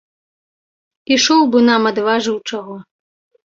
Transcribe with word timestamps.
Ішоў 1.17 1.41
бы 1.53 1.59
нам 1.69 1.81
адважыў 1.93 2.37
чаго. 2.49 2.75